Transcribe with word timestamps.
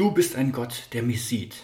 Du 0.00 0.12
bist 0.12 0.34
ein 0.34 0.52
Gott, 0.52 0.84
der 0.94 1.02
mich 1.02 1.26
sieht. 1.26 1.56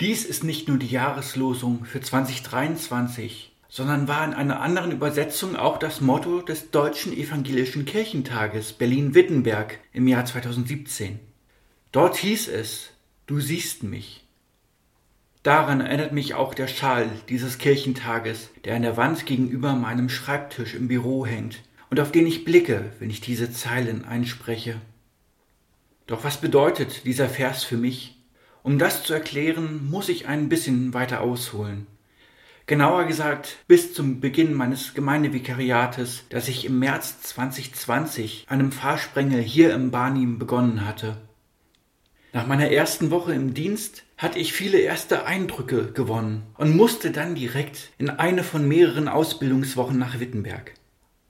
Dies 0.00 0.24
ist 0.24 0.44
nicht 0.44 0.66
nur 0.66 0.78
die 0.78 0.86
Jahreslosung 0.86 1.84
für 1.84 2.00
2023, 2.00 3.52
sondern 3.68 4.08
war 4.08 4.24
in 4.24 4.32
einer 4.32 4.62
anderen 4.62 4.92
Übersetzung 4.92 5.54
auch 5.54 5.76
das 5.76 6.00
Motto 6.00 6.40
des 6.40 6.70
Deutschen 6.70 7.12
Evangelischen 7.12 7.84
Kirchentages 7.84 8.72
Berlin-Wittenberg 8.72 9.78
im 9.92 10.08
Jahr 10.08 10.24
2017. 10.24 11.20
Dort 11.92 12.16
hieß 12.16 12.48
es, 12.48 12.88
du 13.26 13.40
siehst 13.40 13.82
mich. 13.82 14.26
Daran 15.42 15.82
erinnert 15.82 16.12
mich 16.12 16.32
auch 16.32 16.54
der 16.54 16.66
Schal 16.66 17.10
dieses 17.28 17.58
Kirchentages, 17.58 18.48
der 18.64 18.76
an 18.76 18.80
der 18.80 18.96
Wand 18.96 19.26
gegenüber 19.26 19.74
meinem 19.74 20.08
Schreibtisch 20.08 20.72
im 20.72 20.88
Büro 20.88 21.26
hängt 21.26 21.58
und 21.90 22.00
auf 22.00 22.10
den 22.10 22.26
ich 22.26 22.46
blicke, 22.46 22.90
wenn 23.00 23.10
ich 23.10 23.20
diese 23.20 23.52
Zeilen 23.52 24.06
einspreche. 24.06 24.80
Doch 26.06 26.24
was 26.24 26.40
bedeutet 26.40 27.04
dieser 27.06 27.28
Vers 27.28 27.64
für 27.64 27.76
mich? 27.76 28.16
Um 28.62 28.78
das 28.78 29.04
zu 29.04 29.12
erklären, 29.12 29.88
muss 29.90 30.08
ich 30.08 30.26
ein 30.26 30.48
bisschen 30.48 30.94
weiter 30.94 31.20
ausholen. 31.20 31.86
Genauer 32.66 33.04
gesagt, 33.04 33.58
bis 33.66 33.92
zum 33.92 34.20
Beginn 34.20 34.54
meines 34.54 34.94
Gemeindevikariates, 34.94 36.24
das 36.28 36.48
ich 36.48 36.64
im 36.64 36.78
März 36.78 37.20
2020 37.22 38.46
einem 38.48 38.70
Fahrsprengel 38.70 39.42
hier 39.42 39.74
im 39.74 39.90
Barnim 39.90 40.38
begonnen 40.38 40.86
hatte. 40.86 41.16
Nach 42.32 42.46
meiner 42.46 42.70
ersten 42.70 43.10
Woche 43.10 43.34
im 43.34 43.52
Dienst 43.52 44.04
hatte 44.16 44.38
ich 44.38 44.52
viele 44.52 44.78
erste 44.78 45.26
Eindrücke 45.26 45.92
gewonnen 45.92 46.44
und 46.56 46.76
musste 46.76 47.10
dann 47.10 47.34
direkt 47.34 47.90
in 47.98 48.10
eine 48.10 48.44
von 48.44 48.66
mehreren 48.66 49.08
Ausbildungswochen 49.08 49.98
nach 49.98 50.20
Wittenberg. 50.20 50.72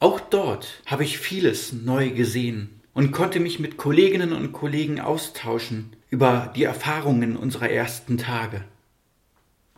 Auch 0.01 0.21
dort 0.21 0.83
habe 0.87 1.03
ich 1.03 1.19
vieles 1.19 1.73
neu 1.73 2.11
gesehen 2.11 2.82
und 2.95 3.13
konnte 3.13 3.41
mich 3.41 3.59
mit 3.59 3.77
Kolleginnen 3.77 4.33
und 4.33 4.53
Kollegen 4.53 5.01
austauschen 5.01 5.97
über 6.11 6.53
die 6.55 6.65
Erfahrungen 6.65 7.37
unserer 7.37 7.71
ersten 7.71 8.19
Tage. 8.19 8.65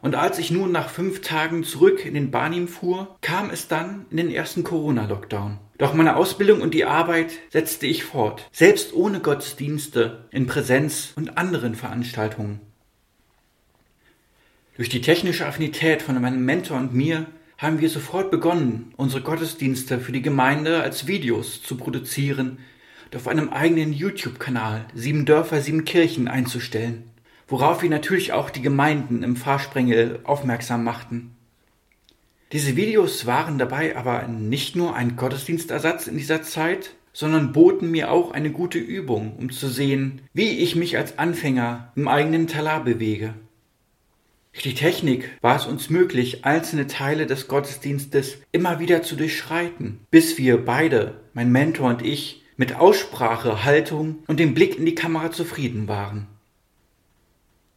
Und 0.00 0.16
als 0.16 0.39
ich 0.39 0.50
nun 0.50 0.70
nach 0.70 0.91
fünf 0.91 1.22
Tagen 1.22 1.64
zurück 1.64 2.05
in 2.05 2.12
den 2.12 2.30
Barnim 2.30 2.69
fuhr, 2.69 3.16
kam 3.22 3.48
es 3.48 3.69
dann 3.69 4.05
in 4.11 4.19
den 4.19 4.30
ersten 4.30 4.62
Corona-Lockdown. 4.62 5.58
Doch 5.78 5.94
meine 5.94 6.16
Ausbildung 6.16 6.61
und 6.61 6.74
die 6.74 6.84
Arbeit 6.84 7.33
setzte 7.50 7.86
ich 7.86 8.05
fort, 8.05 8.48
selbst 8.52 8.92
ohne 8.92 9.20
Gottesdienste, 9.20 10.28
in 10.30 10.46
Präsenz 10.46 11.14
und 11.17 11.39
anderen 11.39 11.74
Veranstaltungen. 11.74 12.61
Durch 14.77 14.89
die 14.89 15.00
technische 15.00 15.46
Affinität 15.46 16.02
von 16.02 16.20
meinem 16.20 16.44
Mentor 16.44 16.77
und 16.78 16.92
mir 16.92 17.27
haben 17.56 17.80
wir 17.80 17.89
sofort 17.89 18.30
begonnen, 18.30 18.92
unsere 18.96 19.22
Gottesdienste 19.22 20.00
für 20.00 20.12
die 20.12 20.22
Gemeinde 20.22 20.83
als 20.83 21.06
Videos 21.06 21.62
zu 21.62 21.77
produzieren 21.77 22.58
auf 23.17 23.29
einem 23.29 23.51
eigenen 23.51 23.93
YouTube-Kanal 23.93 24.87
Sieben 24.95 25.25
Dörfer, 25.25 25.61
Sieben 25.61 25.84
Kirchen 25.84 26.29
einzustellen, 26.29 27.05
worauf 27.48 27.83
wir 27.83 27.91
natürlich 27.91 28.33
auch 28.33 28.51
die 28.51 28.62
Gemeinden 28.62 29.23
im 29.23 29.37
Fahrsprengel 29.37 30.20
aufmerksam 30.25 30.84
machten. 30.84 31.37
Diese 32.53 32.77
Videos 32.77 33.27
waren 33.27 33.59
dabei 33.59 33.97
aber 33.97 34.29
nicht 34.29 34.77
nur 34.77 34.95
ein 34.95 35.17
Gottesdienstersatz 35.17 36.07
in 36.07 36.17
dieser 36.17 36.42
Zeit, 36.42 36.95
sondern 37.12 37.53
boten 37.53 37.91
mir 37.91 38.11
auch 38.11 38.33
eine 38.33 38.51
gute 38.51 38.79
Übung, 38.79 39.37
um 39.37 39.51
zu 39.51 39.69
sehen, 39.69 40.23
wie 40.33 40.59
ich 40.59 40.77
mich 40.77 40.97
als 40.97 41.19
Anfänger 41.19 41.92
im 41.97 42.09
eigenen 42.09 42.47
Talar 42.47 42.85
bewege. 42.85 43.35
Durch 44.53 44.62
die 44.62 44.75
Technik 44.75 45.31
war 45.41 45.57
es 45.57 45.67
uns 45.67 45.91
möglich, 45.91 46.45
einzelne 46.45 46.87
Teile 46.87 47.27
des 47.27 47.48
Gottesdienstes 47.48 48.39
immer 48.53 48.79
wieder 48.79 49.03
zu 49.03 49.17
durchschreiten, 49.17 49.98
bis 50.12 50.39
wir 50.39 50.65
beide, 50.65 51.20
mein 51.33 51.51
Mentor 51.51 51.89
und 51.91 52.03
ich, 52.03 52.44
mit 52.56 52.77
Aussprache, 52.77 53.64
Haltung 53.64 54.22
und 54.27 54.38
dem 54.38 54.55
Blick 54.55 54.78
in 54.78 54.86
die 54.86 54.94
Kamera 54.94 55.30
zufrieden 55.30 55.88
waren. 55.88 56.27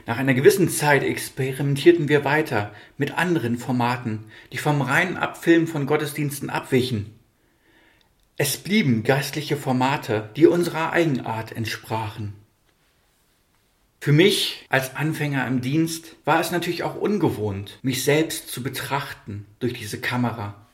Nach 0.06 0.18
einer 0.18 0.34
gewissen 0.34 0.70
Zeit 0.70 1.04
experimentierten 1.04 2.08
wir 2.08 2.24
weiter 2.24 2.74
mit 2.98 3.18
anderen 3.18 3.58
Formaten, 3.58 4.26
die 4.54 4.58
vom 4.58 4.82
reinen 4.82 5.18
Abfilmen 5.18 5.68
von 5.68 5.86
Gottesdiensten 5.86 6.50
abwichen. 6.50 7.14
Es 8.38 8.58
blieben 8.58 9.04
geistliche 9.04 9.58
Formate, 9.58 10.30
die 10.36 10.48
unserer 10.48 10.92
Eigenart 10.92 11.52
entsprachen. 11.52 12.34
Für 14.00 14.12
mich 14.12 14.66
als 14.70 14.96
Anfänger 14.96 15.46
im 15.48 15.60
Dienst 15.60 16.16
war 16.24 16.40
es 16.40 16.52
natürlich 16.52 16.84
auch 16.84 16.96
ungewohnt, 16.96 17.80
mich 17.82 18.04
selbst 18.04 18.50
zu 18.50 18.62
betrachten 18.64 19.46
durch 19.60 19.74
diese 19.74 20.00
Kamera. 20.00 20.67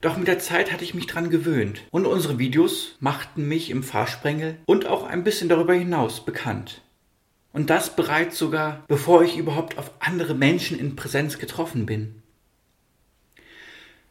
Doch 0.00 0.16
mit 0.16 0.28
der 0.28 0.38
Zeit 0.38 0.70
hatte 0.70 0.84
ich 0.84 0.94
mich 0.94 1.06
dran 1.06 1.28
gewöhnt 1.28 1.82
und 1.90 2.06
unsere 2.06 2.38
Videos 2.38 2.96
machten 3.00 3.48
mich 3.48 3.70
im 3.70 3.82
Fahrsprengel 3.82 4.58
und 4.64 4.86
auch 4.86 5.04
ein 5.04 5.24
bisschen 5.24 5.48
darüber 5.48 5.74
hinaus 5.74 6.24
bekannt. 6.24 6.82
Und 7.52 7.68
das 7.68 7.96
bereits 7.96 8.38
sogar, 8.38 8.84
bevor 8.86 9.24
ich 9.24 9.36
überhaupt 9.36 9.76
auf 9.76 9.90
andere 9.98 10.34
Menschen 10.34 10.78
in 10.78 10.94
Präsenz 10.94 11.38
getroffen 11.38 11.84
bin. 11.86 12.22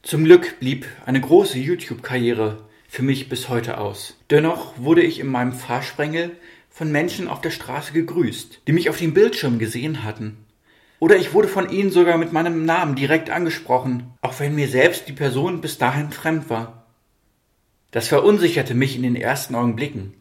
Zum 0.02 0.25
Glück 0.25 0.59
blieb 0.59 0.86
eine 1.06 1.22
große 1.22 1.58
YouTube-Karriere 1.58 2.66
für 2.90 3.04
mich 3.04 3.30
bis 3.30 3.48
heute 3.48 3.78
aus. 3.78 4.18
Dennoch 4.30 4.78
wurde 4.78 5.04
ich 5.04 5.19
in 5.19 5.28
meinem 5.28 5.54
Fahrsprengel 5.54 6.36
von 6.69 6.92
Menschen 6.92 7.30
auf 7.30 7.40
der 7.40 7.52
Straße 7.52 7.94
gegrüßt, 7.94 8.62
die 8.68 8.74
mich 8.74 8.90
auf 8.90 8.98
dem 8.98 9.14
Bildschirm 9.14 9.58
gesehen 9.58 10.04
hatten 10.04 10.47
oder 11.00 11.18
ich 11.18 11.34
wurde 11.34 11.47
von 11.47 11.69
ihnen 11.69 11.91
sogar 11.91 12.18
mit 12.18 12.34
meinem 12.34 12.66
Namen 12.66 12.96
direkt 12.96 13.30
angesprochen, 13.30 14.13
auch 14.22 14.40
wenn 14.40 14.56
mir 14.56 14.68
selbst 14.68 15.08
die 15.08 15.13
Person 15.13 15.62
bis 15.62 15.78
dahin 15.78 16.12
fremd 16.12 16.50
war. 16.50 16.88
Das 17.91 18.08
verunsicherte 18.08 18.74
mich 18.74 18.96
in 18.96 19.03
den 19.03 19.16
ersten 19.16 19.56
Augenblicken. 19.56 20.13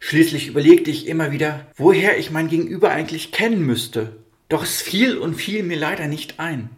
Schließlich 0.00 0.48
überlegte 0.48 0.90
ich 0.90 1.06
immer 1.06 1.30
wieder, 1.30 1.66
woher 1.76 2.18
ich 2.18 2.30
mein 2.30 2.48
Gegenüber 2.48 2.90
eigentlich 2.90 3.30
kennen 3.32 3.64
müsste. 3.64 4.16
Doch 4.48 4.64
es 4.64 4.82
fiel 4.82 5.16
und 5.16 5.34
fiel 5.34 5.62
mir 5.62 5.76
leider 5.76 6.08
nicht 6.08 6.40
ein. 6.40 6.70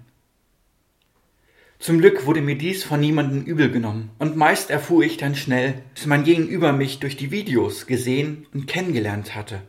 Zum 1.78 1.98
Glück 1.98 2.24
wurde 2.26 2.40
mir 2.40 2.56
dies 2.56 2.84
von 2.84 3.00
niemandem 3.00 3.42
übel 3.42 3.70
genommen, 3.70 4.10
und 4.18 4.36
meist 4.36 4.70
erfuhr 4.70 5.02
ich 5.02 5.16
dann 5.16 5.34
schnell, 5.34 5.82
dass 5.94 6.06
mein 6.06 6.24
Gegenüber 6.24 6.72
mich 6.72 6.98
durch 6.98 7.16
die 7.16 7.30
Videos 7.30 7.86
gesehen 7.86 8.46
und 8.54 8.66
kennengelernt 8.66 9.34
hatte. 9.34 9.60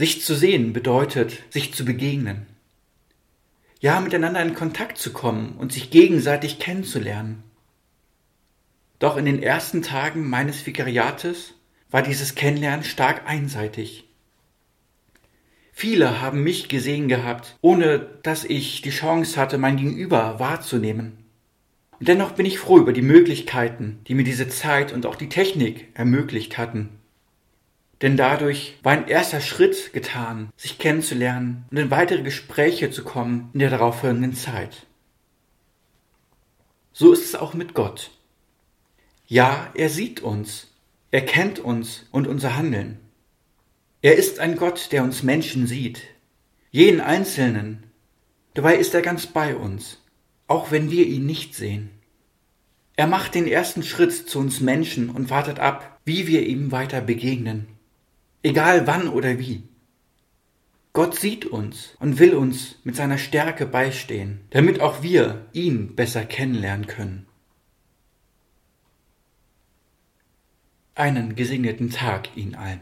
Sich 0.00 0.22
zu 0.22 0.34
sehen 0.34 0.72
bedeutet, 0.72 1.42
sich 1.50 1.74
zu 1.74 1.84
begegnen. 1.84 2.46
Ja, 3.80 4.00
miteinander 4.00 4.40
in 4.40 4.54
Kontakt 4.54 4.96
zu 4.96 5.12
kommen 5.12 5.56
und 5.58 5.74
sich 5.74 5.90
gegenseitig 5.90 6.58
kennenzulernen. 6.58 7.42
Doch 8.98 9.18
in 9.18 9.26
den 9.26 9.42
ersten 9.42 9.82
Tagen 9.82 10.26
meines 10.26 10.64
Vikariates 10.64 11.52
war 11.90 12.00
dieses 12.00 12.34
Kennenlernen 12.34 12.82
stark 12.82 13.28
einseitig. 13.28 14.08
Viele 15.70 16.22
haben 16.22 16.42
mich 16.42 16.70
gesehen 16.70 17.08
gehabt, 17.08 17.58
ohne 17.60 17.98
dass 18.22 18.46
ich 18.46 18.80
die 18.80 18.88
Chance 18.88 19.38
hatte, 19.38 19.58
mein 19.58 19.76
Gegenüber 19.76 20.40
wahrzunehmen. 20.40 21.26
Und 21.98 22.08
dennoch 22.08 22.30
bin 22.30 22.46
ich 22.46 22.58
froh 22.58 22.78
über 22.78 22.94
die 22.94 23.02
Möglichkeiten, 23.02 23.98
die 24.08 24.14
mir 24.14 24.24
diese 24.24 24.48
Zeit 24.48 24.94
und 24.94 25.04
auch 25.04 25.16
die 25.16 25.28
Technik 25.28 25.88
ermöglicht 25.92 26.56
hatten 26.56 26.99
denn 28.02 28.16
dadurch 28.16 28.78
war 28.82 28.92
ein 28.92 29.08
erster 29.08 29.40
Schritt 29.40 29.92
getan, 29.92 30.50
sich 30.56 30.78
kennenzulernen 30.78 31.66
und 31.70 31.76
in 31.76 31.90
weitere 31.90 32.22
Gespräche 32.22 32.90
zu 32.90 33.04
kommen 33.04 33.50
in 33.52 33.60
der 33.60 33.70
darauffolgenden 33.70 34.34
Zeit. 34.34 34.86
So 36.92 37.12
ist 37.12 37.24
es 37.24 37.34
auch 37.34 37.54
mit 37.54 37.74
Gott. 37.74 38.10
Ja, 39.26 39.70
er 39.74 39.90
sieht 39.90 40.20
uns, 40.20 40.68
er 41.10 41.24
kennt 41.24 41.58
uns 41.58 42.06
und 42.10 42.26
unser 42.26 42.56
Handeln. 42.56 42.98
Er 44.02 44.16
ist 44.16 44.38
ein 44.38 44.56
Gott, 44.56 44.92
der 44.92 45.04
uns 45.04 45.22
Menschen 45.22 45.66
sieht, 45.66 46.02
jeden 46.70 47.00
Einzelnen. 47.00 47.84
Dabei 48.54 48.76
ist 48.76 48.94
er 48.94 49.02
ganz 49.02 49.26
bei 49.26 49.54
uns, 49.54 50.02
auch 50.46 50.70
wenn 50.70 50.90
wir 50.90 51.06
ihn 51.06 51.26
nicht 51.26 51.54
sehen. 51.54 51.90
Er 52.96 53.06
macht 53.06 53.34
den 53.34 53.46
ersten 53.46 53.82
Schritt 53.82 54.12
zu 54.12 54.38
uns 54.38 54.60
Menschen 54.60 55.10
und 55.10 55.30
wartet 55.30 55.58
ab, 55.58 56.00
wie 56.04 56.26
wir 56.26 56.46
ihm 56.46 56.72
weiter 56.72 57.00
begegnen 57.00 57.68
egal 58.42 58.86
wann 58.86 59.08
oder 59.08 59.38
wie. 59.38 59.62
Gott 60.92 61.14
sieht 61.18 61.46
uns 61.46 61.96
und 62.00 62.18
will 62.18 62.34
uns 62.34 62.76
mit 62.84 62.96
seiner 62.96 63.18
Stärke 63.18 63.66
beistehen, 63.66 64.40
damit 64.50 64.80
auch 64.80 65.02
wir 65.02 65.46
ihn 65.52 65.94
besser 65.94 66.24
kennenlernen 66.24 66.86
können. 66.86 67.26
Einen 70.94 71.34
gesegneten 71.36 71.90
Tag 71.90 72.36
Ihnen 72.36 72.54
allen. 72.54 72.78